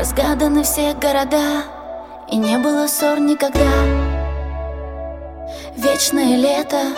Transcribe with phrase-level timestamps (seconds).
[0.00, 1.62] Разгаданы все города
[2.30, 3.70] И не было ссор никогда.
[5.76, 6.94] Вечное лето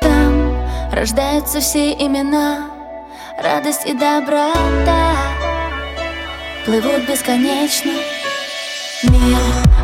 [0.00, 0.56] Там
[0.90, 2.68] рождаются все имена
[3.40, 5.12] Радость и доброта.
[6.66, 7.92] Плывут бесконечно
[9.04, 9.38] Мир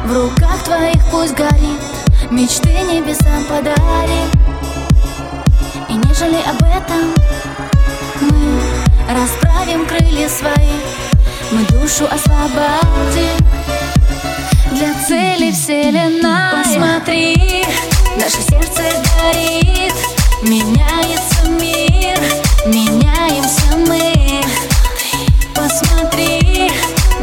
[0.05, 1.81] в руках твоих пусть горит
[2.29, 4.25] Мечты небесам подари
[5.89, 7.20] И нежели об этом
[11.53, 13.37] Мы душу освободим.
[14.71, 17.65] Для цели вселенная Посмотри,
[18.17, 18.83] наше сердце
[19.19, 19.93] горит.
[20.43, 22.19] Меняется мир,
[22.67, 24.45] меняемся мы.
[25.53, 26.71] Посмотри,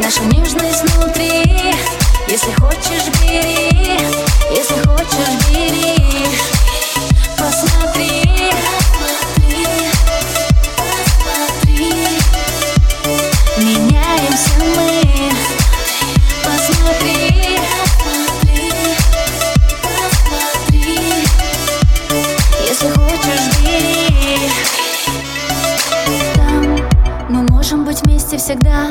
[0.04, 1.74] наша нежность внутри.
[2.28, 3.06] Если хочешь,
[27.98, 28.88] быть вместе всегда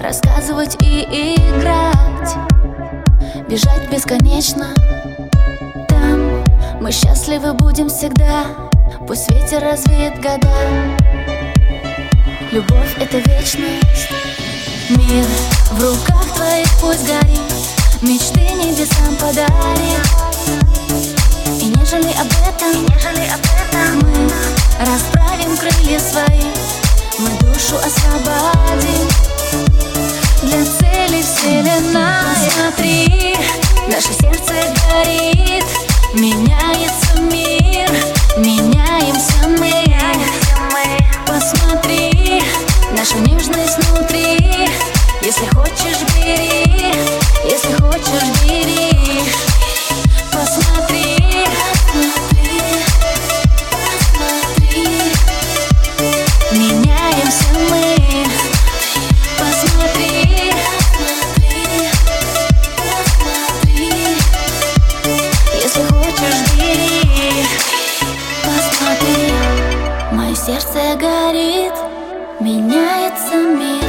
[0.00, 2.36] Рассказывать и играть.
[3.48, 4.68] Бежать бесконечно.
[5.88, 6.44] Там
[6.80, 8.44] мы счастливы будем всегда
[9.06, 10.52] Пусть ветер развеет года.
[12.52, 14.10] Любовь— это вечность.
[14.90, 15.24] Мир
[15.72, 17.40] в руках твоих пусть горит.
[18.02, 20.25] Мечты небесам подарит
[31.76, 33.36] вселенная Посмотри,
[33.88, 34.52] наше сердце
[34.92, 35.64] горит
[36.14, 37.90] Меняется мир,
[38.38, 39.65] меняемся мы
[70.36, 71.72] сердце горит
[72.38, 73.82] Меняется мир,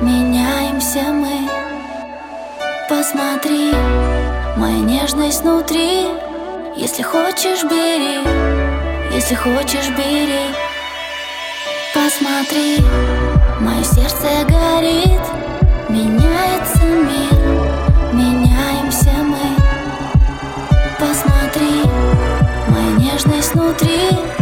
[0.00, 1.48] меняемся мы.
[2.88, 3.72] Посмотри,
[4.56, 6.06] моя нежность внутри.
[6.76, 8.20] Если хочешь, бери,
[9.12, 10.54] если хочешь, бери.
[11.92, 12.78] Посмотри,
[13.60, 15.22] мое сердце горит
[15.88, 19.56] Меняется мир, меняемся мы.
[21.00, 21.82] Посмотри,
[22.68, 24.33] моя нежность внутри